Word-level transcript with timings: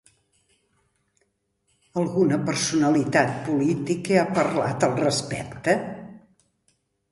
Alguna 2.05 2.39
personalitat 2.47 3.31
política 3.51 4.19
ha 4.23 4.27
parlat 4.41 4.89
al 4.91 4.99
respecte? 5.05 5.79